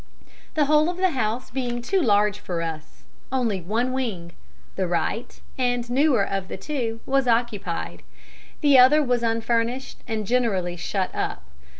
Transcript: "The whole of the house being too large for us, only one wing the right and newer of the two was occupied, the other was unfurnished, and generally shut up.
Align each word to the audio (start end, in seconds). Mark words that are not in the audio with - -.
"The 0.55 0.65
whole 0.65 0.89
of 0.89 0.97
the 0.97 1.11
house 1.11 1.51
being 1.51 1.79
too 1.79 2.01
large 2.01 2.39
for 2.39 2.63
us, 2.63 3.03
only 3.31 3.61
one 3.61 3.93
wing 3.93 4.31
the 4.75 4.87
right 4.87 5.39
and 5.59 5.87
newer 5.91 6.23
of 6.23 6.47
the 6.47 6.57
two 6.57 7.01
was 7.05 7.27
occupied, 7.27 8.01
the 8.61 8.79
other 8.79 9.03
was 9.03 9.21
unfurnished, 9.21 9.99
and 10.07 10.25
generally 10.25 10.75
shut 10.75 11.13
up. 11.13 11.43